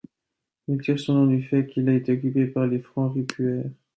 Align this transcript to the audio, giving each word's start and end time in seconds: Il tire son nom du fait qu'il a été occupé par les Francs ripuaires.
Il 0.67 0.81
tire 0.81 0.99
son 0.99 1.13
nom 1.13 1.27
du 1.27 1.43
fait 1.43 1.67
qu'il 1.67 1.87
a 1.87 1.93
été 1.93 2.13
occupé 2.13 2.47
par 2.47 2.65
les 2.65 2.79
Francs 2.79 3.13
ripuaires. 3.13 3.69